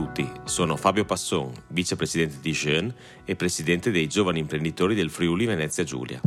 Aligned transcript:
tutti, 0.00 0.26
sono 0.44 0.76
Fabio 0.76 1.04
Passon, 1.04 1.52
vicepresidente 1.68 2.38
di 2.40 2.52
Jeune 2.52 2.94
e 3.26 3.36
presidente 3.36 3.90
dei 3.90 4.06
giovani 4.06 4.38
imprenditori 4.38 4.94
del 4.94 5.10
Friuli 5.10 5.44
Venezia 5.44 5.84
Giulia. 5.84 6.18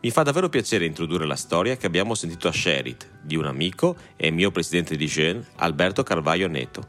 Mi 0.00 0.10
fa 0.10 0.22
davvero 0.22 0.48
piacere 0.48 0.86
introdurre 0.86 1.26
la 1.26 1.36
storia 1.36 1.76
che 1.76 1.84
abbiamo 1.84 2.14
sentito 2.14 2.48
a 2.48 2.52
Sherit 2.52 3.18
di 3.20 3.36
un 3.36 3.44
amico 3.44 3.94
e 4.16 4.30
mio 4.30 4.50
presidente 4.50 4.96
di 4.96 5.04
Jeune, 5.04 5.44
Alberto 5.56 6.02
Carvaio 6.02 6.48
Neto. 6.48 6.88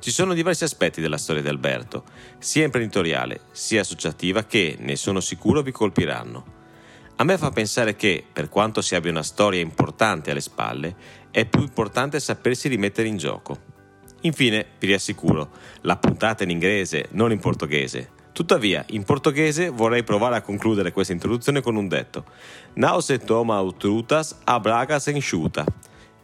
Ci 0.00 0.10
sono 0.10 0.34
diversi 0.34 0.64
aspetti 0.64 1.00
della 1.00 1.16
storia 1.16 1.42
di 1.42 1.48
Alberto, 1.48 2.02
sia 2.38 2.64
imprenditoriale 2.64 3.42
sia 3.52 3.82
associativa, 3.82 4.44
che, 4.46 4.74
ne 4.80 4.96
sono 4.96 5.20
sicuro, 5.20 5.62
vi 5.62 5.70
colpiranno. 5.70 6.54
A 7.14 7.24
me 7.24 7.38
fa 7.38 7.50
pensare 7.50 7.94
che, 7.94 8.24
per 8.32 8.48
quanto 8.48 8.82
si 8.82 8.96
abbia 8.96 9.12
una 9.12 9.22
storia 9.22 9.60
importante 9.60 10.32
alle 10.32 10.40
spalle, 10.40 10.96
è 11.30 11.46
più 11.46 11.60
importante 11.60 12.18
sapersi 12.18 12.66
rimettere 12.66 13.06
in 13.06 13.16
gioco. 13.16 13.74
Infine, 14.22 14.66
vi 14.78 14.86
riassicuro, 14.86 15.50
la 15.82 15.96
puntata 15.96 16.42
in 16.42 16.50
inglese, 16.50 17.08
non 17.10 17.32
in 17.32 17.38
portoghese. 17.38 18.10
Tuttavia, 18.32 18.84
in 18.88 19.04
portoghese 19.04 19.70
vorrei 19.70 20.04
provare 20.04 20.36
a 20.36 20.42
concludere 20.42 20.92
questa 20.92 21.12
introduzione 21.12 21.62
con 21.62 21.76
un 21.76 21.88
detto. 21.88 22.24
Now 22.74 23.00
se 23.00 23.18
toma 23.18 23.60
utrutas 23.60 24.40
a 24.44 24.60
braga 24.60 24.98
se 24.98 25.12
insciuta. 25.12 25.64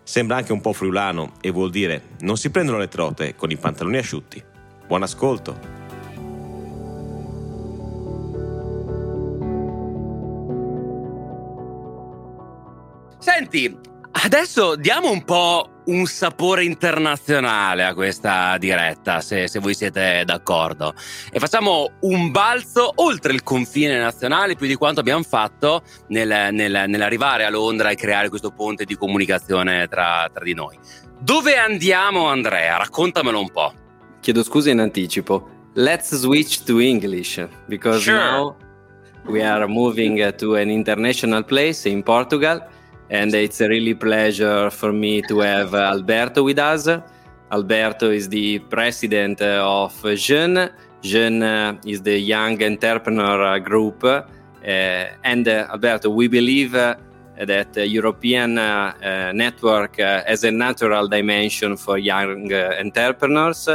Sembra 0.02 0.37
anche 0.37 0.52
un 0.52 0.60
po' 0.60 0.73
friulano 0.73 1.34
e 1.41 1.51
vuol 1.51 1.70
dire 1.70 2.02
non 2.20 2.37
si 2.37 2.51
prendono 2.51 2.78
le 2.78 2.88
trote 2.88 3.34
con 3.34 3.51
i 3.51 3.56
pantaloni 3.56 3.96
asciutti. 3.96 4.43
Buon 4.87 5.02
ascolto! 5.02 5.80
Senti, 13.18 13.79
adesso 14.25 14.77
diamo 14.77 15.11
un 15.11 15.25
po' 15.25 15.69
un 15.87 16.07
sapore 16.07 16.65
internazionale 16.65 17.85
a 17.85 17.93
questa 17.93 18.57
diretta, 18.59 19.21
se, 19.21 19.49
se, 19.49 19.59
voi 19.59 19.74
siete 19.74 20.23
d'accordo. 20.24 20.95
E 21.30 21.38
facciamo 21.41 21.91
un 22.02 22.30
balzo 22.30 22.93
oltre 22.96 23.33
il 23.33 23.43
confine 23.43 23.99
nazionale, 23.99 24.55
più 24.55 24.66
di 24.66 24.77
quanto 24.77 25.01
abbiamo 25.01 25.23
fatto 25.24 25.83
nel, 26.09 26.52
nel, 26.52 26.85
nell'arrivare 26.87 27.45
a 27.45 27.51
Londra 27.51 27.91
e 27.91 27.96
creare 27.96 28.29
questo 28.29 28.51
ponte 28.51 28.85
di 28.85 28.96
comunicazione 28.96 29.88
tra, 29.88 30.30
tra 30.33 30.45
di 30.45 30.55
noi. 30.55 30.79
Dove 31.18 31.57
andiamo, 31.57 32.27
Andrea? 32.27 32.77
Raccontamelo 32.79 33.41
un 33.41 33.51
po'. 33.51 33.73
Chiedo 34.21 34.45
scusa 34.45 34.71
in 34.71 34.79
anticipo. 34.79 35.49
Let's 35.74 36.15
switch 36.15 36.63
to 36.65 36.80
English, 36.80 37.45
because 37.66 38.02
sure. 38.02 38.16
now 38.16 38.57
we 39.27 39.43
are 39.43 39.66
moving 39.66 40.35
to 40.37 40.55
an 40.57 40.68
international 40.68 41.45
place 41.45 41.89
in 41.89 42.02
Portugal. 42.02 42.65
And 43.13 43.35
it's 43.35 43.60
a 43.60 43.68
really 43.68 43.95
pleasure 43.95 44.71
for 44.71 44.91
me 44.91 45.21
to 45.21 45.41
have 45.41 45.74
Alberto 45.74 46.43
with 46.43 46.59
us. 46.59 46.88
Alberto 47.52 48.10
is 48.10 48.27
the 48.30 48.59
president 48.59 49.43
of 49.43 49.93
Jeune. 50.16 50.71
Jeune 51.02 51.43
uh, 51.43 51.77
is 51.85 52.01
the 52.01 52.18
young 52.18 52.63
entrepreneur 52.63 53.60
group. 53.60 54.02
Uh, 54.02 54.24
and 55.24 55.46
uh, 55.46 55.66
Alberto, 55.71 56.09
we 56.09 56.27
believe 56.27 56.74
uh, 56.74 56.95
that 57.37 57.74
the 57.74 57.87
European 57.87 58.57
uh, 58.57 58.95
uh, 59.02 59.33
network 59.33 59.96
has 59.99 60.45
a 60.45 60.51
natural 60.51 61.07
dimension 61.07 61.77
for 61.77 61.99
young 61.99 62.51
entrepreneurs. 62.51 63.68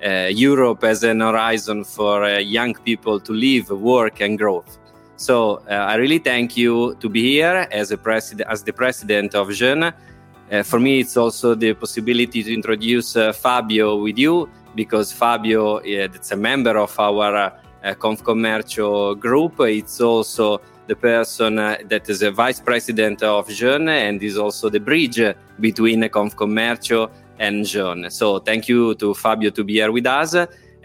Europe 0.00 0.82
has 0.84 1.02
an 1.02 1.20
horizon 1.22 1.82
for 1.82 2.28
young 2.38 2.74
people 2.74 3.18
to 3.18 3.32
live, 3.32 3.70
work, 3.70 4.20
and 4.20 4.38
growth. 4.38 4.78
So 5.16 5.62
uh, 5.68 5.72
I 5.72 5.94
really 5.96 6.18
thank 6.18 6.56
you 6.56 6.94
to 7.00 7.08
be 7.08 7.22
here 7.22 7.66
as 7.70 7.90
a 7.90 7.96
president, 7.96 8.48
as 8.50 8.62
the 8.62 8.72
president 8.72 9.34
of 9.34 9.50
Jeune. 9.50 9.84
Uh, 9.84 10.62
for 10.62 10.78
me, 10.78 11.00
it's 11.00 11.16
also 11.16 11.54
the 11.54 11.72
possibility 11.74 12.42
to 12.42 12.52
introduce 12.52 13.16
uh, 13.16 13.32
Fabio 13.32 13.96
with 13.96 14.18
you 14.18 14.48
because 14.74 15.12
Fabio 15.12 15.78
is 15.78 16.30
a 16.32 16.36
member 16.36 16.76
of 16.78 16.98
our 17.00 17.34
uh, 17.34 17.94
Confcommercio 17.94 19.18
group. 19.18 19.58
It's 19.60 20.00
also 20.00 20.60
the 20.86 20.94
person 20.94 21.58
uh, 21.58 21.78
that 21.86 22.08
is 22.08 22.22
a 22.22 22.30
vice 22.30 22.60
president 22.60 23.22
of 23.22 23.48
Jeune 23.48 23.88
and 23.88 24.22
is 24.22 24.36
also 24.36 24.68
the 24.68 24.80
bridge 24.80 25.20
between 25.58 26.02
Confcommercio 26.02 27.10
and 27.38 27.64
Jeune. 27.64 28.10
So 28.10 28.38
thank 28.38 28.68
you 28.68 28.94
to 28.96 29.14
Fabio 29.14 29.50
to 29.50 29.64
be 29.64 29.74
here 29.74 29.90
with 29.90 30.06
us. 30.06 30.36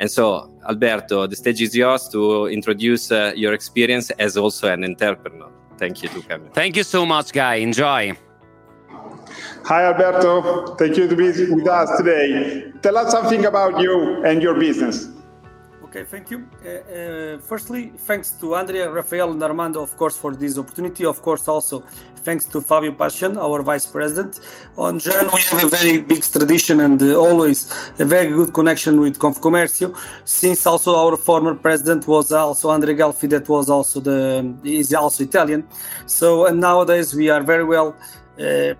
And 0.02 0.10
so, 0.10 0.50
Alberto, 0.68 1.28
the 1.28 1.36
stage 1.36 1.62
is 1.62 1.76
yours 1.76 2.10
to 2.10 2.48
introduce 2.48 3.12
uh, 3.12 3.34
your 3.36 3.54
experience 3.54 4.10
as 4.18 4.36
also 4.36 4.68
an 4.68 4.84
entrepreneur. 4.84 5.52
Thank 5.78 6.02
you 6.02 6.10
to 6.10 6.22
come. 6.24 6.50
Thank 6.54 6.76
you 6.76 6.82
so 6.82 7.06
much, 7.06 7.32
Guy. 7.32 7.56
Enjoy. 7.56 8.18
Hi, 9.66 9.84
Alberto. 9.86 10.76
Thank 10.76 10.98
you 10.98 11.08
to 11.08 11.16
be 11.16 11.28
with 11.54 11.68
us 11.68 11.96
today. 12.00 12.72
Tell 12.82 12.98
us 12.98 13.12
something 13.12 13.46
about 13.46 13.80
you 13.80 14.26
and 14.26 14.42
your 14.42 14.56
business. 14.56 15.08
Okay, 15.92 16.06
thank 16.06 16.32
you. 16.32 16.48
Uh, 16.64 16.70
uh, 16.70 17.38
firstly, 17.40 17.92
thanks 18.08 18.32
to 18.40 18.56
Andrea, 18.56 18.90
Rafael, 18.90 19.30
and 19.32 19.44
Armando, 19.44 19.82
of 19.82 19.98
course, 19.98 20.16
for 20.16 20.34
this 20.34 20.58
opportunity. 20.58 21.04
Of 21.04 21.22
course, 21.22 21.50
also 21.50 21.84
thanks 22.24 22.46
to 22.46 22.62
Fabio 22.62 22.94
Passon, 22.94 23.38
our 23.38 23.62
vice 23.62 23.88
president. 23.88 24.40
On 24.78 24.98
Jeune, 25.00 25.28
we 25.34 25.42
have 25.42 25.66
a 25.66 25.68
very 25.68 26.00
big 26.00 26.24
tradition 26.24 26.80
and 26.80 27.02
uh, 27.04 27.16
always 27.16 27.70
a 28.00 28.06
very 28.06 28.30
good 28.30 28.54
connection 28.54 29.02
with 29.02 29.20
Confcommercio, 29.20 29.94
since 30.24 30.66
also 30.66 30.96
our 30.96 31.18
former 31.18 31.56
president 31.56 32.08
was 32.08 32.32
also 32.32 32.70
Andrea 32.70 32.96
Galfi, 32.96 33.30
that 33.30 33.50
was 33.50 33.70
also 33.70 34.00
the 34.00 34.56
is 34.64 34.94
also 34.94 35.26
Italian. 35.26 35.68
So, 36.06 36.46
and 36.46 36.62
nowadays 36.62 37.14
we 37.14 37.30
are 37.30 37.44
very 37.44 37.66
well 37.66 37.98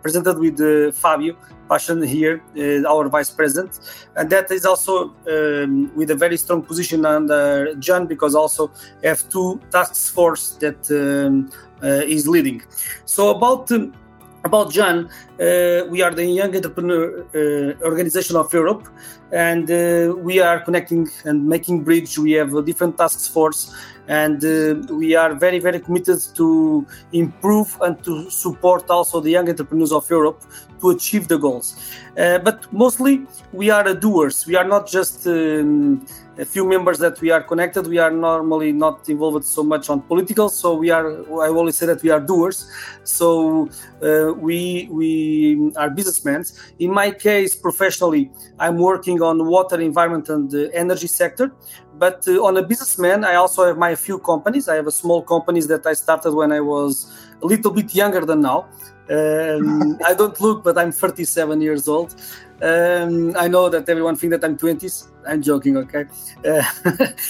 presented 0.02 0.38
with 0.40 0.60
uh, 0.62 0.92
Fabio 0.92 1.36
Passon 1.70 2.02
here, 2.02 2.42
uh, 2.58 2.90
our 2.90 3.08
vice 3.10 3.30
president, 3.30 3.80
and 4.16 4.30
that 4.30 4.52
is 4.52 4.66
also 4.66 5.14
um, 5.30 5.92
with 5.96 6.12
a 6.12 6.16
very 6.16 6.38
strong 6.38 6.62
position 6.62 7.06
under 7.06 7.74
Jeune 7.76 8.08
because 8.08 8.36
also 8.36 8.72
have 9.04 9.28
two 9.30 9.60
task 9.72 10.14
force 10.14 10.58
that 10.60 10.80
um, 10.92 11.50
is 11.82 12.28
leading. 12.28 12.62
So 13.06 13.30
about 13.30 13.72
um, 13.72 13.94
about 14.44 14.72
Jeune, 14.72 15.10
uh, 15.40 15.86
we 15.90 16.02
are 16.02 16.14
the 16.14 16.26
Young 16.26 16.56
Entrepreneur 16.56 17.26
uh, 17.36 17.86
Organization 17.86 18.36
of 18.36 18.52
Europe, 18.54 18.88
and 19.32 19.70
uh, 19.70 20.16
we 20.18 20.40
are 20.40 20.60
connecting 20.62 21.08
and 21.26 21.48
making 21.48 21.84
bridge. 21.84 22.18
We 22.18 22.32
have 22.34 22.54
a 22.54 22.62
different 22.62 22.98
task 22.98 23.32
force, 23.32 23.74
and 24.08 24.44
uh, 24.44 24.94
we 24.94 25.16
are 25.16 25.36
very, 25.36 25.60
very 25.60 25.80
committed 25.80 26.20
to 26.36 26.86
improve 27.14 27.78
and 27.82 28.04
to 28.04 28.30
support 28.30 28.90
also 28.90 29.20
the 29.20 29.30
young 29.30 29.48
entrepreneurs 29.48 29.92
of 29.92 30.10
Europe 30.10 30.42
to 30.82 30.90
achieve 30.90 31.28
the 31.28 31.38
goals. 31.38 31.76
Uh, 32.18 32.40
but 32.40 32.72
mostly, 32.74 33.26
we 33.54 33.70
are 33.70 33.94
doers. 33.94 34.48
We 34.48 34.56
are 34.56 34.66
not 34.66 34.88
just 34.88 35.28
um, 35.28 36.06
a 36.38 36.46
few 36.46 36.66
members 36.66 36.98
that 37.00 37.20
we 37.22 37.30
are 37.32 37.44
connected. 37.44 37.88
We 37.88 37.98
are 37.98 38.12
normally 38.12 38.72
not 38.72 39.08
involved 39.10 39.46
so 39.46 39.64
much 39.64 39.90
on 39.90 40.02
political. 40.02 40.50
So 40.50 40.76
we 40.76 40.90
are. 40.90 41.08
I 41.42 41.50
always 41.50 41.78
say 41.78 41.86
that 41.88 42.02
we 42.02 42.10
are 42.10 42.20
doers. 42.20 42.72
So 43.04 43.70
uh, 44.02 44.34
we 44.34 44.88
we 44.92 45.72
are 45.76 45.90
businessmen. 45.90 46.46
In 46.80 46.92
my 46.92 47.12
case, 47.12 47.56
professionally, 47.56 48.32
I'm 48.60 48.78
working 48.78 49.22
on 49.22 49.46
water, 49.46 49.80
environment, 49.80 50.30
and 50.30 50.50
the 50.50 50.74
energy 50.74 51.08
sector. 51.08 51.52
But 51.96 52.28
uh, 52.28 52.44
on 52.44 52.58
a 52.58 52.64
businessman, 52.64 53.24
I 53.24 53.36
also 53.36 53.66
have 53.66 53.78
my 53.78 53.96
few 53.96 54.18
companies. 54.20 54.68
I 54.68 54.76
have 54.76 54.88
a 54.88 54.92
small 54.92 55.22
companies 55.22 55.68
that 55.68 55.86
I 55.86 55.94
started 55.94 56.32
when 56.32 56.52
I 56.52 56.62
was 56.62 57.14
a 57.42 57.46
little 57.46 57.72
bit 57.72 57.94
younger 57.94 58.26
than 58.26 58.42
now. 58.42 58.68
Um, 59.10 60.00
I 60.06 60.14
don't 60.14 60.40
look, 60.40 60.64
but 60.64 60.78
I'm 60.78 60.92
37 60.92 61.62
years 61.62 61.88
old. 61.88 62.16
Um, 62.62 63.36
I 63.38 63.48
know 63.48 63.70
that 63.70 63.90
everyone 63.90 64.16
thinks 64.16 64.38
that 64.38 64.46
I'm 64.46 64.56
20s. 64.56 65.08
I'm 65.28 65.42
joking, 65.42 65.78
okay? 65.78 66.06
Uh, 66.46 66.64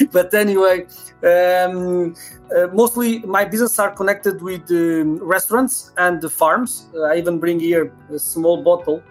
but 0.11 0.33
anyway, 0.33 0.85
um, 1.23 2.13
uh, 2.55 2.67
mostly 2.73 3.19
my 3.19 3.45
business 3.45 3.79
are 3.79 3.91
connected 3.91 4.41
with 4.41 4.69
um, 4.71 5.19
restaurants 5.23 5.93
and 5.97 6.19
the 6.19 6.29
farms. 6.29 6.87
Uh, 6.93 7.03
I 7.03 7.17
even 7.17 7.39
bring 7.39 7.61
here 7.61 7.93
a 8.13 8.19
small 8.19 8.61
bottle 8.61 9.01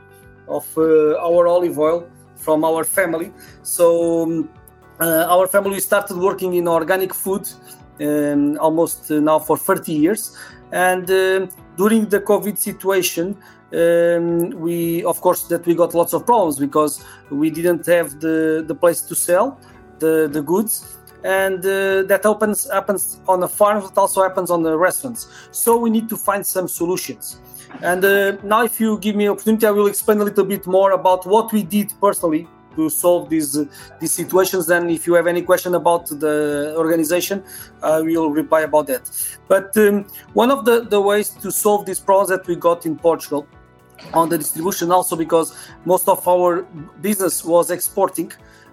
of 0.47 0.67
uh, 0.77 1.17
our 1.27 1.49
olive 1.49 1.79
oil 1.79 2.07
from 2.37 2.65
our 2.65 2.85
family. 2.85 3.33
So 3.63 4.25
um, 4.25 4.51
uh, 5.01 5.27
our 5.31 5.47
family 5.47 5.81
started 5.81 6.19
working 6.19 6.53
in 6.55 6.69
organic 6.69 7.15
food 7.15 7.49
um, 8.01 8.59
almost 8.59 9.11
now 9.11 9.39
for 9.39 9.57
30 9.57 9.93
years, 9.93 10.37
and 10.73 11.07
during 11.77 12.09
the 12.09 12.21
COVID 12.21 12.59
situation, 12.59 13.37
um, 13.73 14.51
we 14.51 15.05
of 15.05 15.21
course 15.21 15.45
that 15.45 15.65
we 15.67 15.75
got 15.75 15.95
lots 15.95 16.13
of 16.13 16.27
problems 16.27 16.59
because 16.59 17.05
we 17.31 17.51
didn't 17.51 17.87
have 17.87 18.21
the 18.21 18.65
the 18.67 18.75
place 18.75 19.01
to 19.03 19.15
sell 19.15 19.59
the 19.99 20.29
the 20.31 20.43
goods. 20.43 20.97
And 21.23 21.59
uh, 21.59 22.03
that 22.05 22.23
happens 22.25 22.69
happens 22.71 23.21
on 23.29 23.41
the 23.41 23.49
farms 23.49 23.91
it 23.91 23.99
also 23.99 24.23
happens 24.23 24.51
on 24.51 24.63
the 24.63 24.77
restaurants. 24.77 25.29
So 25.51 25.77
we 25.77 25.91
need 25.91 26.09
to 26.09 26.17
find 26.17 26.45
some 26.45 26.67
solutions. 26.67 27.41
And 27.83 28.05
uh, 28.05 28.37
now 28.43 28.65
if 28.65 28.81
you 28.81 28.99
give 28.99 29.15
me 29.15 29.29
opportunity 29.29 29.67
i 29.67 29.71
will 29.71 29.87
explain 29.87 30.21
a 30.21 30.25
little 30.25 30.45
bit 30.45 30.67
more 30.67 30.93
about 30.93 31.25
what 31.27 31.53
we 31.53 31.63
did 31.63 31.93
personally 32.01 32.49
to 32.75 32.89
solve 32.89 33.29
these 33.29 33.53
these 34.01 34.13
situations. 34.13 34.71
And 34.71 34.91
if 34.91 35.07
you 35.07 35.13
have 35.15 35.27
any 35.27 35.43
question 35.43 35.75
about 35.75 36.07
the 36.07 36.75
organization 36.77 37.45
i 37.83 38.01
will 38.01 38.31
reply 38.31 38.63
about 38.63 38.87
that. 38.87 39.05
But 39.47 39.77
um, 39.77 40.07
one 40.33 40.51
of 40.51 40.65
the, 40.65 40.87
the 40.95 41.01
ways 41.01 41.29
to 41.43 41.53
solve 41.53 41.85
these 41.85 42.01
problems 42.01 42.31
that 42.31 42.47
we 42.47 42.57
got 42.57 42.87
in 42.87 42.97
portugal 42.97 43.47
on 44.13 44.29
the 44.29 44.39
distribution 44.39 44.91
also 44.91 45.17
because 45.17 45.57
most 45.85 46.09
of 46.09 46.27
our 46.27 46.63
business 47.01 47.45
was 47.45 47.71
exporting 47.71 48.33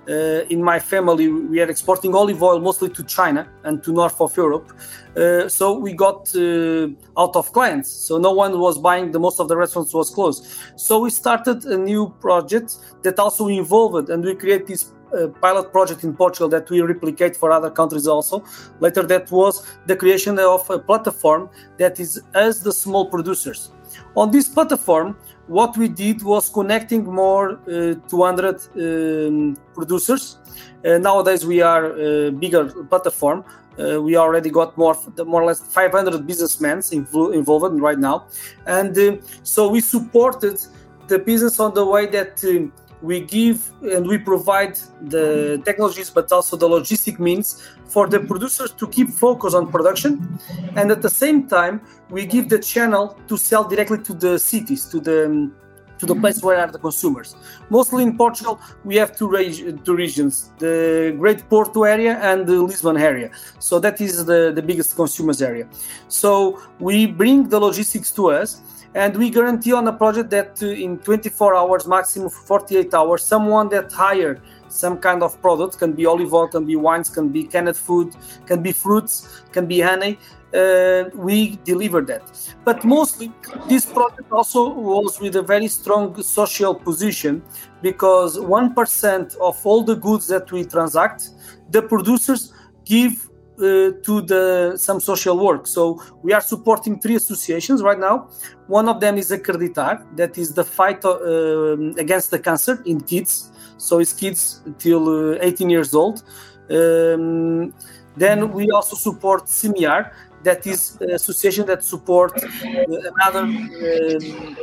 uh, 0.10 0.46
in 0.50 0.64
my 0.64 0.80
family, 0.80 1.28
we 1.28 1.60
are 1.60 1.70
exporting 1.70 2.16
olive 2.16 2.42
oil 2.42 2.60
mostly 2.60 2.90
to 2.90 3.04
China 3.04 3.48
and 3.64 3.84
to 3.84 3.92
north 3.92 4.20
of 4.22 4.36
Europe. 4.38 4.72
Uh, 5.16 5.50
so 5.50 5.78
we 5.78 5.92
got 5.92 6.34
uh, 6.36 6.88
out 7.18 7.36
of 7.36 7.52
clients. 7.52 7.90
So 7.90 8.18
no 8.18 8.32
one 8.32 8.58
was 8.58 8.78
buying. 8.78 9.12
The 9.12 9.20
most 9.20 9.40
of 9.40 9.48
the 9.50 9.58
restaurants 9.58 9.94
was 9.94 10.10
closed. 10.10 10.48
So 10.78 11.00
we 11.00 11.10
started 11.10 11.66
a 11.66 11.78
new 11.78 12.10
project 12.22 12.78
that 13.04 13.20
also 13.20 13.48
involved, 13.48 14.10
and 14.10 14.24
we 14.24 14.36
create 14.36 14.66
this 14.68 14.92
uh, 15.14 15.28
pilot 15.42 15.72
project 15.72 16.04
in 16.04 16.14
Portugal 16.14 16.50
that 16.50 16.70
we 16.70 16.82
replicate 16.82 17.36
for 17.36 17.52
other 17.52 17.70
countries 17.70 18.08
also. 18.08 18.44
Later, 18.80 19.04
that 19.04 19.30
was 19.32 19.66
the 19.88 19.96
creation 19.96 20.40
of 20.40 20.70
a 20.70 20.80
platform 20.80 21.50
that 21.80 22.00
is 22.00 22.22
as 22.34 22.62
the 22.62 22.72
small 22.72 23.10
producers. 23.10 23.72
On 24.18 24.32
this 24.32 24.50
platform, 24.50 25.16
what 25.46 25.78
we 25.78 25.88
did 25.88 26.24
was 26.24 26.50
connecting 26.50 27.04
more 27.06 27.60
uh, 27.70 27.94
200 28.10 28.58
um, 28.76 29.56
producers. 29.76 30.40
Uh, 30.84 30.98
nowadays, 30.98 31.46
we 31.46 31.62
are 31.62 31.96
a 31.96 32.32
bigger 32.32 32.66
platform. 32.86 33.46
Uh, 33.78 34.02
we 34.02 34.18
already 34.18 34.50
got 34.50 34.76
more, 34.76 34.98
more 35.24 35.44
or 35.44 35.46
less 35.46 35.62
500 35.62 36.26
businessmen 36.26 36.82
involved 36.92 37.80
right 37.80 38.00
now, 38.00 38.26
and 38.66 38.98
uh, 38.98 39.18
so 39.44 39.70
we 39.70 39.80
supported 39.82 40.60
the 41.08 41.20
business 41.20 41.60
on 41.60 41.76
the 41.76 41.86
way 41.86 42.08
that 42.08 42.44
um, 42.46 42.74
we 43.02 43.22
give 43.22 43.72
and 43.82 44.08
we 44.08 44.18
provide 44.18 44.78
the 45.02 45.62
technologies 45.66 46.10
but 46.10 46.32
also 46.32 46.58
the 46.58 46.68
logistic 46.68 47.20
means 47.20 47.64
for 47.86 48.08
the 48.08 48.20
producers 48.20 48.72
to 48.72 48.88
keep 48.88 49.10
focus 49.10 49.54
on 49.54 49.72
production. 49.72 50.40
And 50.76 50.92
at 50.92 51.02
the 51.02 51.10
same 51.10 51.48
time 51.48 51.82
we 52.10 52.26
give 52.26 52.50
the 52.50 52.60
channel 52.60 53.18
to 53.28 53.38
sell 53.38 53.64
directly 53.64 54.00
to 54.00 54.14
the 54.14 54.40
cities 54.40 54.86
to 54.86 55.00
the 55.00 55.26
um, 55.26 55.56
to 56.00 56.06
the 56.06 56.16
place 56.16 56.44
where 56.44 56.60
are 56.60 56.72
the 56.72 56.78
consumers. 56.78 57.36
Mostly 57.70 58.04
in 58.04 58.18
portugal 58.18 58.60
we 58.84 58.96
have 58.98 59.18
two, 59.18 59.28
reg- 59.28 59.84
two 59.84 59.96
regions 59.96 60.52
the 60.60 61.16
great 61.18 61.50
porto 61.50 61.84
area 61.84 62.20
and 62.20 62.46
the 62.46 62.62
lisbon 62.62 62.98
area. 62.98 63.32
So 63.60 63.80
that 63.80 64.00
is 64.00 64.26
the, 64.26 64.52
the 64.54 64.62
biggest 64.62 64.96
consumers 64.96 65.42
area. 65.42 65.68
So 66.08 66.62
we 66.80 67.08
bring 67.08 67.50
the 67.50 67.60
logistics 67.60 68.12
to 68.12 68.30
us 68.30 68.62
and 68.96 69.16
we 69.16 69.30
guarantee 69.30 69.74
on 69.74 69.88
a 69.88 69.94
project 69.94 70.30
that 70.30 70.62
uh, 70.62 70.68
in 70.68 70.98
24 71.00 71.56
hours 71.56 71.88
maximum 71.88 72.30
48 72.30 72.94
hours 72.94 73.24
someone 73.24 73.70
that 73.70 73.92
hire 73.92 74.42
some 74.70 74.98
kind 74.98 75.24
of 75.24 75.40
product 75.42 75.78
can 75.78 75.94
be 75.94 76.06
olive 76.06 76.34
oil 76.34 76.48
can 76.48 76.66
be 76.66 76.76
wines 76.76 77.10
can 77.10 77.30
be 77.30 77.44
canned 77.44 77.76
food 77.76 78.16
can 78.46 78.62
be 78.62 78.72
fruits 78.72 79.44
can 79.52 79.66
be 79.66 79.80
honey 79.80 80.18
uh, 80.54 81.10
we 81.14 81.58
deliver 81.64 82.02
that. 82.02 82.24
But 82.64 82.84
mostly 82.84 83.32
this 83.68 83.86
project 83.86 84.32
also 84.32 84.70
was 84.70 85.20
with 85.20 85.36
a 85.36 85.42
very 85.42 85.68
strong 85.68 86.22
social 86.22 86.74
position 86.74 87.42
because 87.82 88.38
1% 88.38 89.36
of 89.38 89.66
all 89.66 89.84
the 89.84 89.96
goods 89.96 90.28
that 90.28 90.52
we 90.52 90.64
transact 90.64 91.30
the 91.70 91.82
producers 91.82 92.54
give 92.86 93.30
to 93.58 94.22
the 94.22 94.74
some 94.78 95.00
social 95.00 95.38
work. 95.38 95.68
So 95.68 96.02
we 96.22 96.34
are 96.34 96.42
supporting 96.42 97.00
three 97.00 97.16
associations 97.16 97.82
right 97.82 98.00
now. 98.00 98.30
One 98.68 98.88
of 98.90 99.00
them 99.00 99.18
is 99.18 99.32
Acreditar, 99.32 100.06
that 100.16 100.38
is 100.38 100.54
the 100.54 100.64
fight 100.64 101.04
uh, 101.04 101.78
against 101.98 102.32
the 102.32 102.40
cancer 102.40 102.82
in 102.86 103.02
kids. 103.02 103.52
So 103.78 104.00
it's 104.00 104.14
kids 104.14 104.62
till 104.80 105.34
uh, 105.34 105.38
18 105.42 105.70
years 105.70 105.94
old. 105.94 106.24
Um, 106.70 107.74
then 108.16 108.52
we 108.52 108.70
also 108.72 108.96
support 108.96 109.46
CIMIAR, 109.46 110.12
that 110.44 110.66
is 110.66 110.98
an 111.02 111.12
association 111.12 111.66
that 111.66 111.84
supports 111.84 112.44
uh, 112.44 112.84
another 113.16 113.42
um, 113.42 114.58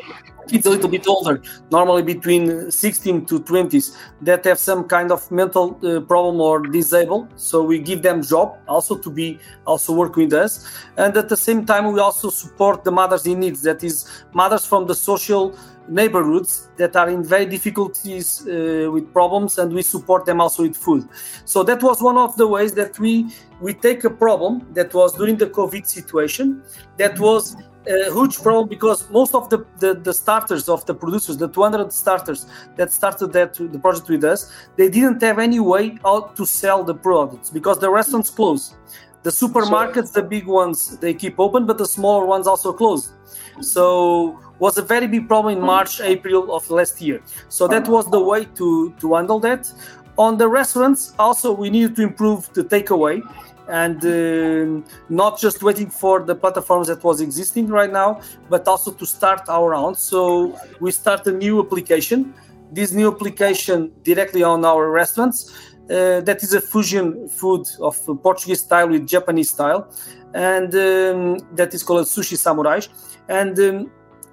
kids 0.49 0.67
a 0.67 0.71
little 0.71 0.89
bit 0.89 1.07
older, 1.07 1.43
normally 1.71 2.03
between 2.03 2.71
16 2.71 3.27
to 3.27 3.41
20s, 3.41 3.97
that 4.23 4.45
have 4.45 4.59
some 4.59 4.85
kind 4.85 5.11
of 5.11 5.31
mental 5.31 5.79
uh, 5.85 6.01
problem 6.01 6.41
or 6.41 6.61
disabled. 6.67 7.29
So 7.37 7.63
we 7.63 7.79
give 7.79 8.03
them 8.03 8.23
job 8.23 8.59
also 8.69 8.97
to 8.97 9.11
be 9.11 9.39
also 9.67 9.95
work 9.95 10.17
with 10.17 10.33
us, 10.33 10.67
and 10.97 11.17
at 11.17 11.29
the 11.29 11.37
same 11.37 11.65
time 11.67 11.93
we 11.93 12.01
also 12.01 12.31
support 12.31 12.85
the 12.85 12.93
mothers 12.93 13.27
in 13.27 13.41
needs. 13.41 13.63
That 13.63 13.83
is 13.83 14.09
mothers 14.33 14.67
from 14.67 14.87
the 14.87 14.95
social 14.95 15.55
neighborhoods 15.89 16.69
that 16.77 16.97
are 16.97 17.11
in 17.11 17.23
very 17.23 17.47
difficulties 17.47 18.47
uh, 18.47 18.91
with 18.91 19.13
problems 19.13 19.59
and 19.59 19.73
we 19.73 19.83
support 19.83 20.25
them 20.25 20.41
also 20.41 20.63
with 20.63 20.77
food 20.77 21.07
so 21.45 21.63
that 21.63 21.83
was 21.83 22.01
one 22.01 22.17
of 22.17 22.35
the 22.37 22.47
ways 22.47 22.73
that 22.73 22.99
we 22.99 23.27
we 23.61 23.75
take 23.75 24.05
a 24.05 24.11
problem 24.11 24.67
that 24.73 24.93
was 24.95 25.13
during 25.15 25.37
the 25.37 25.47
covid 25.47 25.87
situation 25.87 26.63
that 26.97 27.19
was 27.19 27.57
a 27.87 28.13
huge 28.13 28.41
problem 28.43 28.69
because 28.69 29.09
most 29.11 29.35
of 29.35 29.51
the, 29.51 29.65
the, 29.79 29.95
the, 29.95 30.13
starters 30.13 30.69
of 30.69 30.85
the 30.87 30.95
producers, 30.95 31.37
the 31.37 31.49
200 31.49 31.93
starters 31.93 32.47
that 32.77 32.93
started 32.93 33.33
that 33.33 33.55
the 33.55 33.79
project 33.79 34.09
with 34.09 34.25
us, 34.25 34.51
they 34.77 34.89
didn't 34.89 35.23
have 35.23 35.39
any 35.39 35.61
way 35.61 35.99
out 36.05 36.37
to 36.37 36.47
sell 36.47 36.83
the 36.83 36.95
products 36.95 37.51
because 37.51 37.79
the 37.79 37.91
restaurants 37.91 38.31
closed. 38.31 38.75
The 39.23 39.31
supermarkets, 39.31 40.13
the 40.13 40.23
big 40.23 40.47
ones, 40.47 40.99
they 40.99 41.15
keep 41.15 41.41
open, 41.41 41.67
but 41.67 41.79
the 41.79 41.87
smaller 41.87 42.27
ones 42.27 42.47
also 42.47 42.73
closed. 42.73 43.11
So 43.61 44.39
was 44.59 44.77
a 44.79 44.83
very 44.83 45.07
big 45.07 45.29
problem 45.29 45.57
in 45.57 45.65
March, 45.65 46.01
April 46.01 46.55
of 46.55 46.69
last 46.71 47.01
year. 47.01 47.23
So 47.49 47.67
that 47.69 47.89
was 47.89 48.11
the 48.11 48.21
way 48.21 48.45
to 48.57 48.95
to 49.01 49.15
handle 49.15 49.41
that. 49.41 49.71
On 50.17 50.39
the 50.39 50.47
restaurants, 50.47 51.13
also 51.19 51.53
we 51.53 51.71
needed 51.71 51.97
to 51.97 52.03
improve 52.03 52.53
the 52.53 52.63
takeaway 52.63 53.23
and 53.69 54.05
uh, 54.05 54.87
not 55.09 55.41
just 55.41 55.63
waiting 55.63 55.91
for 55.91 56.21
the 56.21 56.35
platforms 56.35 56.89
that 56.89 57.03
was 57.03 57.21
existing 57.21 57.67
right 57.69 57.93
now 57.93 58.21
but 58.49 58.67
also 58.69 58.91
to 58.93 59.07
start 59.07 59.49
our 59.49 59.75
own. 59.75 59.95
So 59.95 60.59
we 60.81 60.91
start 60.93 61.27
a 61.27 61.33
new 61.33 61.61
application. 61.61 62.35
This 62.73 62.93
new 62.93 63.09
application 63.11 63.93
directly 64.03 64.43
on 64.43 64.65
our 64.65 64.91
restaurants 64.91 65.53
uh, 65.91 66.21
that 66.23 66.43
is 66.43 66.55
a 66.55 66.61
fusion 66.61 67.29
food 67.29 67.69
of 67.81 67.95
portuguese 68.23 68.61
style 68.61 68.89
with 68.89 69.07
japanese 69.07 69.51
style 69.51 69.93
and 70.33 70.75
um, 70.75 71.39
that 71.55 71.75
is 71.75 71.83
called 71.83 72.07
sushi 72.07 72.39
samurai 72.39 72.81
and 73.29 73.59
um, 73.59 73.91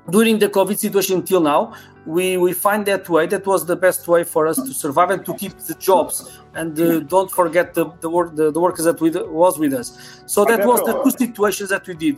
during 0.10 0.40
the 0.40 0.48
covid 0.48 0.78
situation 0.78 1.22
till 1.22 1.42
now 1.42 1.74
we 2.06 2.38
we 2.38 2.52
find 2.52 2.86
that 2.86 3.08
way 3.10 3.28
that 3.28 3.46
was 3.46 3.66
the 3.66 3.76
best 3.76 4.08
way 4.08 4.24
for 4.24 4.48
us 4.48 4.58
to 4.58 4.74
survive 4.74 5.12
and 5.12 5.26
to 5.26 5.34
keep 5.36 5.56
the 5.60 5.76
jobs 5.76 6.40
and 6.56 6.80
uh, 6.80 7.00
don't 7.02 7.32
forget 7.32 7.74
the 7.74 7.86
the, 8.02 8.10
work, 8.10 8.36
the, 8.36 8.52
the 8.52 8.60
workers 8.60 8.86
that 8.86 9.00
we 9.00 9.10
was 9.10 9.60
with 9.60 9.74
us 9.74 10.22
so 10.26 10.44
that 10.46 10.66
was 10.66 10.82
the 10.82 10.94
two 11.04 11.12
situations 11.12 11.70
that 11.70 11.86
we 11.88 11.94
did 11.94 12.18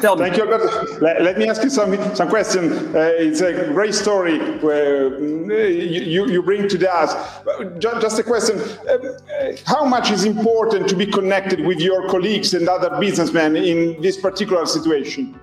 Tell 0.00 0.16
Thank 0.16 0.32
me. 0.32 0.38
you. 0.38 0.98
Let, 1.00 1.22
let, 1.22 1.38
me 1.38 1.48
ask 1.48 1.62
you 1.62 1.70
some 1.70 1.94
some 2.14 2.28
question. 2.28 2.94
Uh, 2.94 3.10
it's 3.16 3.40
a 3.40 3.72
great 3.72 3.94
story 3.94 4.38
where 4.58 5.14
uh, 5.14 5.54
you, 5.54 6.26
you 6.26 6.42
bring 6.42 6.68
to 6.68 6.92
us. 6.92 7.14
Just, 7.78 8.02
just 8.02 8.18
a 8.18 8.22
question: 8.22 8.58
uh, 8.60 9.56
How 9.64 9.84
much 9.84 10.10
is 10.10 10.24
important 10.24 10.88
to 10.88 10.96
be 10.96 11.06
connected 11.06 11.64
with 11.64 11.80
your 11.80 12.06
colleagues 12.08 12.54
and 12.54 12.68
other 12.68 12.90
businessmen 13.00 13.56
in 13.56 14.00
this 14.02 14.20
particular 14.20 14.66
situation? 14.66 15.38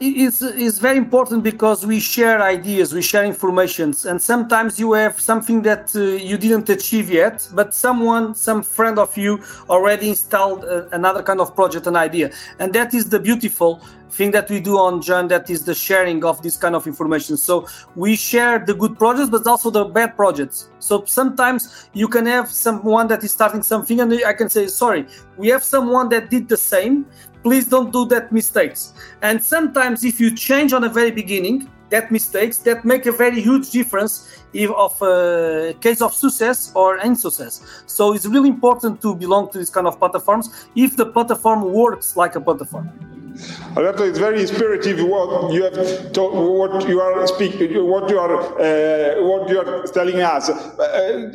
Is 0.00 0.42
is 0.42 0.78
very 0.78 0.98
important 0.98 1.42
because 1.42 1.86
we 1.86 2.00
share 2.00 2.42
ideas, 2.42 2.92
we 2.92 3.02
share 3.02 3.24
informations, 3.24 4.06
and 4.06 4.20
sometimes 4.20 4.78
you 4.78 4.92
have 4.92 5.20
something 5.20 5.62
that 5.62 5.94
uh, 5.94 6.00
you 6.00 6.36
didn't 6.36 6.68
achieve 6.68 7.08
yet, 7.10 7.48
but 7.54 7.72
someone, 7.72 8.34
some 8.34 8.62
friend 8.62 8.98
of 8.98 9.16
you, 9.16 9.40
already 9.70 10.08
installed 10.08 10.64
uh, 10.64 10.88
another 10.92 11.22
kind 11.22 11.40
of 11.40 11.54
project, 11.54 11.86
an 11.86 11.96
idea, 11.96 12.30
and 12.58 12.72
that 12.72 12.92
is 12.92 13.08
the 13.08 13.20
beautiful 13.20 13.80
thing 14.16 14.30
that 14.30 14.48
we 14.48 14.60
do 14.60 14.78
on 14.78 15.02
Jeune. 15.02 15.28
That 15.28 15.50
is 15.50 15.64
the 15.64 15.74
sharing 15.74 16.24
of 16.24 16.42
this 16.42 16.56
kind 16.56 16.74
of 16.74 16.86
information. 16.86 17.36
So 17.36 17.66
we 17.96 18.16
share 18.16 18.58
the 18.58 18.74
good 18.74 18.96
projects, 18.98 19.30
but 19.30 19.46
also 19.46 19.70
the 19.70 19.84
bad 19.84 20.16
projects. 20.16 20.70
So 20.78 21.04
sometimes 21.04 21.88
you 21.92 22.08
can 22.08 22.26
have 22.26 22.50
someone 22.50 23.08
that 23.08 23.24
is 23.24 23.32
starting 23.32 23.62
something, 23.62 24.00
and 24.00 24.12
I 24.24 24.32
can 24.32 24.48
say, 24.48 24.66
sorry, 24.68 25.06
we 25.36 25.48
have 25.48 25.64
someone 25.64 26.08
that 26.10 26.30
did 26.30 26.48
the 26.48 26.56
same 26.56 27.06
please 27.44 27.66
don't 27.66 27.92
do 27.92 28.06
that 28.06 28.32
mistakes 28.32 28.94
and 29.20 29.40
sometimes 29.42 30.02
if 30.02 30.18
you 30.18 30.34
change 30.34 30.72
on 30.72 30.80
the 30.80 30.88
very 30.88 31.10
beginning 31.10 31.70
that 31.90 32.10
mistakes 32.10 32.56
that 32.58 32.84
make 32.86 33.04
a 33.04 33.12
very 33.12 33.40
huge 33.40 33.70
difference 33.70 34.42
if 34.54 34.70
of 34.70 35.00
a 35.02 35.74
case 35.80 36.00
of 36.00 36.14
success 36.14 36.72
or 36.74 36.98
unsuccess 37.00 37.82
so 37.86 38.14
it's 38.14 38.24
really 38.24 38.48
important 38.48 39.00
to 39.02 39.14
belong 39.14 39.50
to 39.50 39.58
this 39.58 39.68
kind 39.68 39.86
of 39.86 39.98
platforms 39.98 40.66
if 40.74 40.96
the 40.96 41.04
platform 41.04 41.70
works 41.70 42.16
like 42.16 42.34
a 42.34 42.40
platform 42.40 42.88
Alberto, 43.76 44.04
it's 44.04 44.18
very 44.18 44.40
inspirative 44.40 45.02
what 45.04 45.52
you 45.52 45.64
have 45.64 45.76
what 46.16 46.88
you 46.88 47.00
are 47.00 47.26
speaking, 47.26 47.84
what 47.86 48.08
you 48.08 48.18
are, 48.18 48.36
uh, 48.60 49.22
what 49.22 49.48
you 49.48 49.58
are 49.58 49.82
telling 49.88 50.20
us. 50.20 50.48
Uh, 50.48 51.32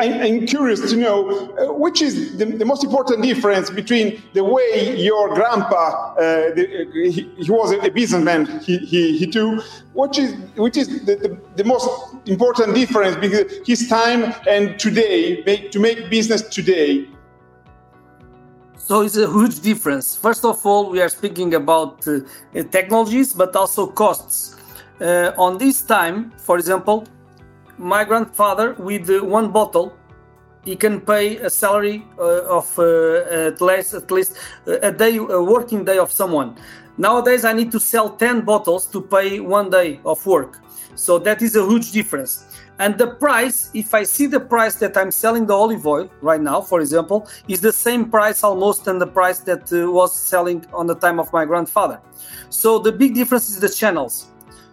I, 0.00 0.04
am 0.04 0.46
curious 0.46 0.88
to 0.90 0.96
know 0.96 1.28
uh, 1.28 1.72
which 1.72 2.02
is 2.02 2.36
the, 2.38 2.44
the, 2.44 2.64
most 2.64 2.84
important 2.84 3.22
difference 3.22 3.68
between 3.68 4.22
the 4.32 4.44
way 4.44 4.96
your 4.96 5.34
grandpa, 5.34 6.14
uh, 6.14 6.54
the, 6.54 7.10
he, 7.10 7.28
he, 7.42 7.50
was 7.50 7.72
a 7.72 7.90
businessman, 7.90 8.46
he, 8.60 8.78
he, 8.78 9.18
he 9.18 9.26
too, 9.26 9.60
which 9.94 10.18
is, 10.18 10.34
which 10.56 10.76
is 10.76 11.04
the, 11.04 11.16
the, 11.16 11.40
the 11.56 11.64
most 11.64 11.88
important 12.26 12.74
difference 12.76 13.16
between 13.16 13.46
his 13.66 13.88
time 13.88 14.32
and 14.48 14.78
today, 14.78 15.42
make, 15.44 15.72
to 15.72 15.80
make 15.80 16.10
business 16.10 16.42
today. 16.42 17.08
So 18.90 19.02
it's 19.02 19.16
a 19.16 19.30
huge 19.30 19.60
difference. 19.60 20.16
First 20.16 20.44
of 20.44 20.66
all, 20.66 20.90
we 20.90 21.00
are 21.00 21.08
speaking 21.08 21.54
about 21.54 22.04
uh, 22.08 22.22
technologies, 22.72 23.32
but 23.32 23.54
also 23.54 23.86
costs. 23.86 24.56
Uh, 25.00 25.30
on 25.38 25.58
this 25.58 25.80
time, 25.80 26.32
for 26.38 26.58
example, 26.58 27.06
my 27.78 28.02
grandfather 28.02 28.74
with 28.80 29.08
one 29.22 29.52
bottle 29.52 29.96
he 30.64 30.74
can 30.74 31.00
pay 31.00 31.36
a 31.36 31.48
salary 31.48 32.04
uh, 32.18 32.58
of 32.58 32.66
uh, 32.80 33.46
at 33.50 33.60
least 33.60 33.94
at 33.94 34.10
least 34.10 34.36
a 34.66 34.92
day 34.92 35.16
a 35.16 35.42
working 35.42 35.84
day 35.84 35.96
of 35.96 36.12
someone 36.12 36.54
nowadays 36.98 37.46
i 37.46 37.52
need 37.54 37.72
to 37.72 37.80
sell 37.80 38.10
10 38.10 38.42
bottles 38.42 38.84
to 38.86 39.00
pay 39.00 39.40
one 39.40 39.70
day 39.70 39.98
of 40.04 40.24
work 40.26 40.58
so 40.94 41.18
that 41.18 41.40
is 41.40 41.56
a 41.56 41.64
huge 41.64 41.92
difference 41.92 42.44
and 42.80 42.96
the 42.98 43.06
price 43.06 43.70
if 43.74 43.94
i 43.94 44.02
see 44.02 44.26
the 44.26 44.40
price 44.40 44.74
that 44.74 44.96
i'm 44.96 45.10
selling 45.10 45.46
the 45.46 45.54
olive 45.54 45.86
oil 45.86 46.10
right 46.22 46.40
now 46.40 46.60
for 46.60 46.80
example 46.80 47.28
is 47.46 47.60
the 47.60 47.72
same 47.72 48.10
price 48.10 48.42
almost 48.42 48.84
than 48.86 48.98
the 48.98 49.06
price 49.06 49.40
that 49.40 49.72
uh, 49.72 49.90
was 49.90 50.18
selling 50.18 50.64
on 50.72 50.86
the 50.86 50.94
time 50.94 51.20
of 51.20 51.32
my 51.32 51.44
grandfather. 51.44 52.00
So 52.48 52.78
the 52.78 52.92
big 52.92 53.14
difference 53.14 53.48
is 53.50 53.60
the 53.60 53.68
channels. 53.68 54.26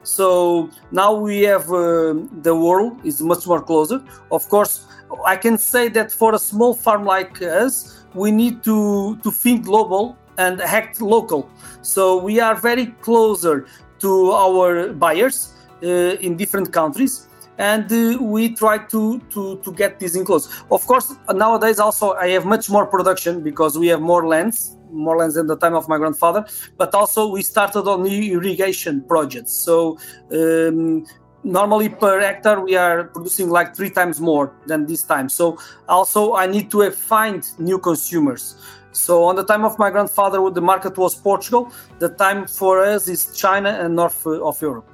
So 0.04 0.70
now 0.92 1.14
we 1.14 1.42
have 1.42 1.70
uh, 1.70 2.16
the 2.48 2.56
world 2.56 3.06
is 3.06 3.22
much 3.22 3.46
more 3.46 3.62
closer. 3.62 4.02
Of 4.32 4.48
course 4.50 4.86
I 5.26 5.36
can 5.36 5.58
say 5.58 5.90
that 5.90 6.12
for 6.12 6.36
a 6.36 6.40
small 6.40 6.74
farm 6.74 7.04
like 7.06 7.42
us, 7.42 8.06
we 8.14 8.32
need 8.32 8.64
to, 8.64 9.18
to 9.18 9.32
think 9.32 9.66
global 9.66 10.18
and 10.38 10.62
act 10.62 11.02
local. 11.02 11.50
So 11.82 12.18
we 12.18 12.40
are 12.40 12.56
very 12.56 12.88
closer 13.08 13.68
to 14.00 14.32
our 14.32 14.94
buyers 14.94 15.54
uh, 15.84 15.88
in 16.26 16.38
different 16.38 16.72
countries 16.72 17.27
and 17.58 17.92
uh, 17.92 18.18
we 18.22 18.54
try 18.54 18.78
to, 18.78 19.20
to 19.32 19.58
to 19.64 19.72
get 19.72 20.00
this 20.00 20.16
in 20.16 20.26
close. 20.26 20.48
Of 20.72 20.86
course 20.86 21.16
nowadays 21.34 21.80
also 21.80 22.14
i 22.14 22.30
have 22.30 22.46
much 22.46 22.70
more 22.70 22.86
production 22.86 23.44
because 23.44 23.78
we 23.78 23.88
have 23.88 24.02
more 24.02 24.28
lands 24.28 24.76
more 24.92 25.18
lands 25.18 25.36
than 25.36 25.48
the 25.48 25.58
time 25.58 25.76
of 25.76 25.88
my 25.90 25.98
grandfather 25.98 26.46
but 26.78 26.94
also 26.96 27.28
we 27.28 27.42
started 27.42 27.88
on 27.88 28.04
new 28.04 28.38
irrigation 28.38 29.02
projects. 29.02 29.52
So 29.52 29.98
um, 30.32 31.06
normally 31.44 31.90
per 31.90 32.20
hectare 32.22 32.62
we 32.62 32.76
are 32.76 33.06
producing 33.06 33.50
like 33.50 33.76
three 33.76 33.90
times 33.90 34.22
more 34.22 34.54
than 34.66 34.86
this 34.86 35.04
time. 35.04 35.30
So 35.30 35.58
also 35.90 36.36
i 36.36 36.46
need 36.46 36.72
to 36.72 36.90
find 36.92 37.48
new 37.60 37.80
consumers. 37.80 38.56
So 38.92 39.24
on 39.26 39.36
the 39.36 39.44
time 39.44 39.64
of 39.66 39.78
my 39.78 39.90
grandfather 39.90 40.40
the 40.50 40.62
market 40.62 40.98
was 40.98 41.16
portugal. 41.16 41.72
The 42.00 42.10
time 42.10 42.48
for 42.48 42.84
us 42.84 43.08
is 43.08 43.36
china 43.36 43.70
and 43.70 43.96
north 43.96 44.26
of 44.26 44.62
europe 44.62 44.90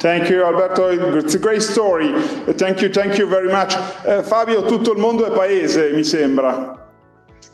Thank 0.00 0.30
you 0.30 0.42
Alberto, 0.42 0.88
it's 0.88 1.34
a 1.34 1.38
great 1.38 1.60
story. 1.60 2.10
Thank 2.56 2.80
you, 2.80 2.88
thank 2.88 3.18
you 3.18 3.28
very 3.28 3.52
much. 3.52 3.76
Uh, 4.06 4.22
Fabio, 4.22 4.64
tutto 4.64 4.92
il 4.92 4.98
mondo 4.98 5.26
è 5.26 5.30
paese, 5.30 5.92
mi 5.92 6.04
sembra. 6.04 6.88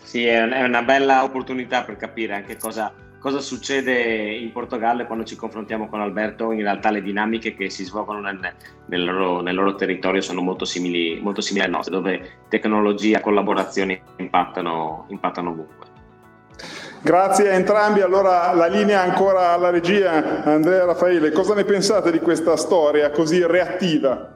Sì, 0.04 0.24
è 0.24 0.62
una 0.62 0.82
bella 0.82 1.24
opportunità 1.24 1.82
per 1.82 1.96
capire 1.96 2.34
anche 2.34 2.56
cosa 2.56 2.92
cosa 3.26 3.40
succede 3.40 4.36
in 4.36 4.52
Portogallo 4.52 5.04
quando 5.04 5.24
ci 5.24 5.34
confrontiamo 5.34 5.88
con 5.88 6.00
Alberto, 6.00 6.52
in 6.52 6.60
realtà 6.60 6.90
le 6.90 7.02
dinamiche 7.02 7.56
che 7.56 7.70
si 7.70 7.82
svolgono 7.82 8.20
nel, 8.20 8.38
nel, 8.86 9.04
loro, 9.04 9.40
nel 9.40 9.56
loro, 9.56 9.74
territorio 9.74 10.20
sono 10.20 10.42
molto 10.42 10.64
simili, 10.64 11.18
molto 11.20 11.40
simili 11.40 11.64
alle 11.64 11.74
nostre, 11.74 11.92
dove 11.92 12.30
tecnologia 12.48 13.18
e 13.18 13.22
collaborazioni 13.22 14.00
impattano, 14.18 15.06
impattano 15.08 15.50
ovunque. 15.50 15.95
Grazie 17.06 17.50
a 17.50 17.52
entrambi, 17.52 18.00
allora 18.00 18.52
la 18.52 18.66
linea 18.66 19.00
ancora 19.00 19.52
alla 19.52 19.70
regia, 19.70 20.42
Andrea 20.42 20.86
Raffaele, 20.86 21.30
cosa 21.30 21.54
ne 21.54 21.62
pensate 21.62 22.10
di 22.10 22.18
questa 22.18 22.56
storia 22.56 23.10
così 23.10 23.46
reattiva? 23.46 24.34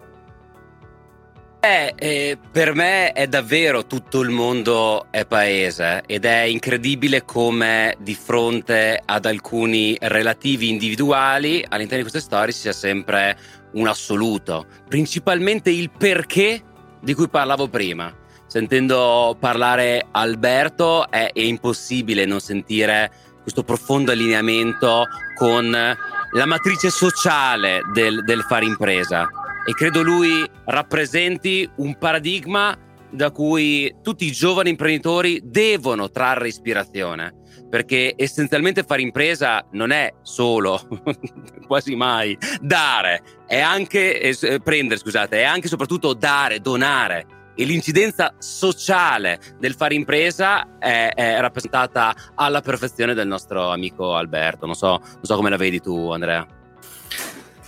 Eh, 1.58 1.92
eh, 1.96 2.38
per 2.52 2.72
me 2.76 3.10
è 3.10 3.26
davvero 3.26 3.86
tutto 3.86 4.20
il 4.20 4.30
mondo 4.30 5.06
è 5.10 5.26
paese 5.26 6.04
ed 6.06 6.24
è 6.24 6.42
incredibile 6.42 7.24
come 7.24 7.96
di 7.98 8.14
fronte 8.14 9.02
ad 9.04 9.24
alcuni 9.24 9.96
relativi 10.02 10.68
individuali 10.68 11.66
all'interno 11.68 12.04
di 12.04 12.08
queste 12.08 12.20
storie 12.20 12.52
sia 12.52 12.72
sempre 12.72 13.36
un 13.72 13.88
assoluto, 13.88 14.66
principalmente 14.86 15.70
il 15.70 15.90
perché 15.90 16.62
di 17.00 17.14
cui 17.14 17.28
parlavo 17.28 17.66
prima. 17.66 18.19
Sentendo 18.50 19.36
parlare 19.38 20.08
Alberto 20.10 21.08
è, 21.08 21.30
è 21.32 21.40
impossibile 21.40 22.24
non 22.24 22.40
sentire 22.40 23.08
questo 23.42 23.62
profondo 23.62 24.10
allineamento 24.10 25.06
con 25.36 25.70
la 25.70 26.46
matrice 26.46 26.90
sociale 26.90 27.82
del, 27.92 28.24
del 28.24 28.42
fare 28.42 28.64
impresa. 28.64 29.28
E 29.64 29.72
credo 29.72 30.02
lui 30.02 30.44
rappresenti 30.64 31.70
un 31.76 31.96
paradigma 31.96 32.76
da 33.08 33.30
cui 33.30 33.94
tutti 34.02 34.24
i 34.24 34.32
giovani 34.32 34.70
imprenditori 34.70 35.40
devono 35.44 36.10
trarre 36.10 36.48
ispirazione 36.48 37.34
perché 37.70 38.14
essenzialmente 38.16 38.82
fare 38.82 39.02
impresa 39.02 39.64
non 39.74 39.92
è 39.92 40.12
solo 40.22 40.80
quasi 41.68 41.94
mai 41.94 42.36
dare, 42.60 43.22
è 43.46 43.60
anche 43.60 44.20
eh, 44.20 44.60
prendere, 44.60 44.98
scusate, 44.98 45.38
è 45.38 45.44
anche 45.44 45.66
e 45.66 45.68
soprattutto 45.68 46.14
dare, 46.14 46.58
donare 46.58 47.38
e 47.54 47.64
l'incidenza 47.64 48.34
sociale 48.38 49.38
del 49.58 49.74
fare 49.74 49.94
impresa 49.94 50.78
è, 50.78 51.12
è, 51.14 51.40
rappresentata 51.40 52.14
alla 52.34 52.60
perfezione 52.60 53.14
del 53.14 53.26
nostro 53.26 53.70
amico 53.70 54.14
Alberto. 54.14 54.66
Non 54.66 54.74
so, 54.74 54.88
non 54.88 55.22
so 55.22 55.36
come 55.36 55.50
la 55.50 55.56
vedi 55.56 55.80
tu, 55.80 56.10
Andrea. 56.10 56.46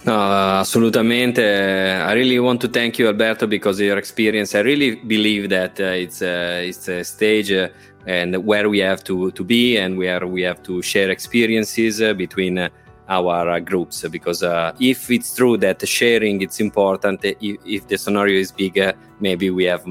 No, 0.05 0.59
assolutamente. 0.59 1.43
I 1.43 2.13
really 2.13 2.39
want 2.39 2.61
to 2.63 2.69
thank 2.69 2.99
you, 2.99 3.07
Alberto, 3.07 3.47
because 3.47 3.81
your 3.81 3.99
experience. 3.99 4.57
I 4.59 4.63
really 4.63 4.97
believe 4.97 5.49
that 5.49 5.79
uh, 5.79 5.95
it's 5.95 6.21
uh, 6.21 6.61
it's 6.65 6.89
a 6.89 7.05
stage 7.05 7.53
uh, 7.53 7.69
and 8.05 8.35
where 8.45 8.69
we 8.69 8.81
have 8.81 9.05
to 9.05 9.31
to 9.31 9.45
be 9.45 9.77
and 9.79 9.97
where 9.97 10.27
we 10.27 10.43
have 10.43 10.61
to 10.65 10.83
share 10.83 11.11
experiences 11.11 12.01
between 12.17 12.69
our 13.09 13.49
uh, 13.51 13.61
groups. 13.61 14.05
Because 14.09 14.43
if 14.81 15.11
it's 15.11 15.35
true 15.35 15.57
that 15.59 15.87
sharing 15.87 16.43
it's 16.43 16.61
important, 16.61 17.25
if, 17.25 17.57
if 17.65 17.87
the 17.87 17.99
scenario 17.99 18.39
is 18.39 18.53
bigger, 18.53 18.95
maybe 19.21 19.51
we 19.51 19.65
have 19.65 19.85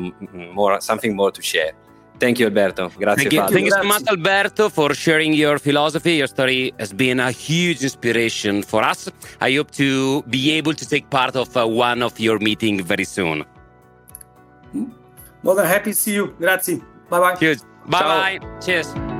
more 0.53 0.79
something 0.81 1.15
more 1.15 1.31
to 1.31 1.41
share. 1.41 1.73
Thank 2.21 2.37
you, 2.37 2.45
Alberto. 2.45 2.89
Grazie, 2.89 3.23
thank 3.23 3.33
you, 3.33 3.47
thank 3.47 3.65
you 3.65 3.71
so 3.71 3.83
much, 3.83 4.03
Alberto, 4.07 4.69
for 4.69 4.93
sharing 4.93 5.33
your 5.33 5.57
philosophy. 5.57 6.17
Your 6.17 6.27
story 6.27 6.71
has 6.77 6.93
been 6.93 7.19
a 7.19 7.31
huge 7.31 7.81
inspiration 7.81 8.61
for 8.61 8.83
us. 8.83 9.09
I 9.41 9.53
hope 9.55 9.71
to 9.71 10.21
be 10.23 10.51
able 10.51 10.75
to 10.75 10.87
take 10.87 11.09
part 11.09 11.35
of 11.35 11.57
uh, 11.57 11.67
one 11.67 12.03
of 12.03 12.19
your 12.19 12.37
meetings 12.37 12.83
very 12.83 13.05
soon. 13.05 13.43
More 15.41 15.55
than 15.55 15.65
happy 15.65 15.93
to 15.93 15.97
see 15.97 16.13
you. 16.13 16.35
Grazie. 16.39 16.83
Bye 17.09 17.19
bye. 17.19 17.55
Bye 17.87 18.39
bye. 18.39 18.59
Cheers. 18.63 19.10